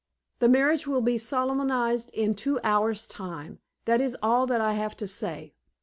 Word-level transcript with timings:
The 0.39 0.49
marriage 0.49 0.87
will 0.87 1.01
be 1.03 1.19
solemnized 1.19 2.09
in 2.15 2.33
two 2.33 2.59
hours' 2.63 3.05
time. 3.05 3.59
That 3.85 4.01
is 4.01 4.17
all 4.23 4.47
that 4.47 4.59
I 4.59 4.73
have 4.73 4.97
to 4.97 5.07
say. 5.07 5.53